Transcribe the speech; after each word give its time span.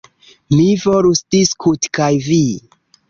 Mi 0.53 0.63
volus 0.85 1.21
diskuti 1.35 1.93
kaj 1.99 2.09
vi. 2.31 2.41